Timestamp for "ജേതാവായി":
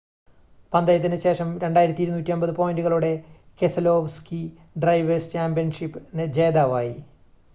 6.33-6.97